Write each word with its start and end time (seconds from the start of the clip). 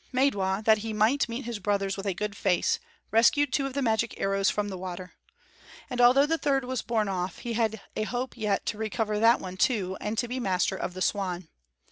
Maidwa, 0.11 0.63
that 0.65 0.79
he 0.79 0.93
might 0.93 1.29
meet 1.29 1.45
his 1.45 1.59
brothers 1.59 1.95
with 1.95 2.07
a 2.07 2.15
good 2.15 2.35
face, 2.35 2.79
rescued 3.11 3.53
two 3.53 3.67
of 3.67 3.73
the 3.75 3.83
magic 3.83 4.19
arrows 4.19 4.49
from 4.49 4.69
the 4.69 4.77
water. 4.79 5.13
And 5.91 6.01
although 6.01 6.25
the 6.25 6.39
third 6.39 6.65
was 6.65 6.81
borne 6.81 7.07
off, 7.07 7.37
he 7.37 7.53
had 7.53 7.79
a 7.95 8.05
hope 8.05 8.35
yet 8.35 8.65
to 8.65 8.79
recover 8.79 9.19
that 9.19 9.39
one, 9.39 9.57
too, 9.57 9.97
and 10.01 10.17
to 10.17 10.27
be 10.27 10.39
master 10.39 10.75
of 10.75 10.95
the 10.95 11.03
swan. 11.03 11.49